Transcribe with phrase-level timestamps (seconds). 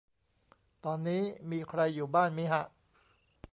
[0.85, 1.21] ตอนนี้
[1.51, 2.63] มีใครอยู่บ้านมิฮะ